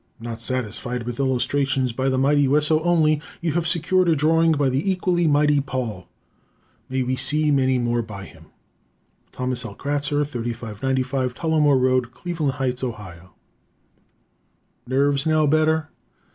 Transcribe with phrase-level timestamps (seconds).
[0.19, 4.67] Not satisfied with illustrations by the mighty Wesso only, you have secured a drawing by
[4.67, 6.07] the equally mighty Paul!
[6.89, 8.45] May we see many more by him?
[9.31, 9.75] Thomas L.
[9.75, 13.35] Kratzer, 3595 Tullamore Rd., Cleveland Heights, Ohio.
[14.89, 15.91] _Nerves Now Better?